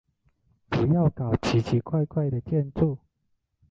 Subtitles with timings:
[0.71, 2.97] 不要搞奇奇怪怪的建筑。